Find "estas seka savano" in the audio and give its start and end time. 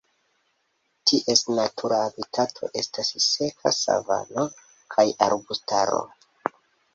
2.81-4.47